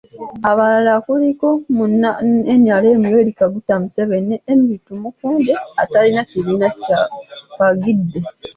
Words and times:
Abalala 0.49 0.93
kuliko; 1.05 1.47
Munna 1.75 2.09
NRM 2.59 3.01
Yoweri 3.11 3.31
Kaguta 3.39 3.73
Museveni 3.81 4.27
ne 4.29 4.37
Henry 4.45 4.75
Tumukunde 4.85 5.53
atalina 5.83 6.21
kibiina 6.29 6.67
kwagidde. 7.53 8.19